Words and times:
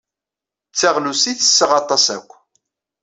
D 0.71 0.75
taɣlust 0.79 1.25
ay 1.31 1.35
ttesseɣ 1.37 1.71
aṭas 1.81 2.05
akk. 2.17 2.29